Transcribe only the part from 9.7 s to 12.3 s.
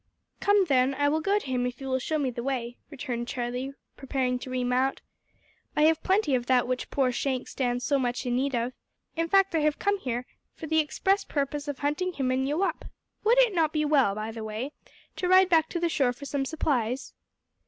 come here for the express purpose of hunting